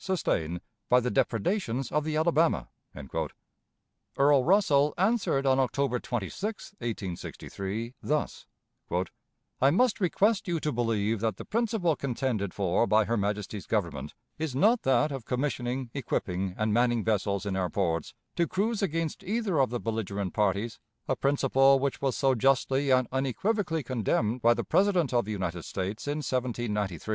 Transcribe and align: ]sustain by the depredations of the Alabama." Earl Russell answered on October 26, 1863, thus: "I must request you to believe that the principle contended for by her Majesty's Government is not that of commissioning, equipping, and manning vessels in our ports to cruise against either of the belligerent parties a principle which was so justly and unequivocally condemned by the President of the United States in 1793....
]sustain 0.01 0.59
by 0.89 0.99
the 0.99 1.11
depredations 1.11 1.91
of 1.91 2.03
the 2.03 2.15
Alabama." 2.17 2.67
Earl 4.17 4.43
Russell 4.43 4.95
answered 4.97 5.45
on 5.45 5.59
October 5.59 5.99
26, 5.99 6.71
1863, 6.81 7.93
thus: 8.01 8.47
"I 9.61 9.69
must 9.69 9.99
request 10.01 10.47
you 10.47 10.59
to 10.59 10.71
believe 10.71 11.19
that 11.19 11.37
the 11.37 11.45
principle 11.45 11.95
contended 11.95 12.51
for 12.51 12.87
by 12.87 13.05
her 13.05 13.15
Majesty's 13.15 13.67
Government 13.67 14.15
is 14.39 14.55
not 14.55 14.81
that 14.81 15.11
of 15.11 15.25
commissioning, 15.25 15.91
equipping, 15.93 16.55
and 16.57 16.73
manning 16.73 17.03
vessels 17.03 17.45
in 17.45 17.55
our 17.55 17.69
ports 17.69 18.15
to 18.35 18.47
cruise 18.47 18.81
against 18.81 19.23
either 19.23 19.59
of 19.59 19.69
the 19.69 19.79
belligerent 19.79 20.33
parties 20.33 20.79
a 21.07 21.15
principle 21.15 21.77
which 21.77 22.01
was 22.01 22.17
so 22.17 22.33
justly 22.33 22.89
and 22.89 23.07
unequivocally 23.11 23.83
condemned 23.83 24.41
by 24.41 24.55
the 24.55 24.63
President 24.63 25.13
of 25.13 25.25
the 25.25 25.31
United 25.31 25.61
States 25.61 26.07
in 26.07 26.23
1793.... 26.25 26.99